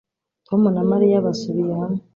Tom 0.47 0.61
na 0.75 0.83
Mariya 0.91 1.25
basubiye 1.25 1.73
hamwe 1.81 2.01